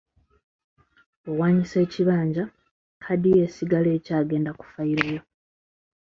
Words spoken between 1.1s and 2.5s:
Bw'owaanyisa ekibanja,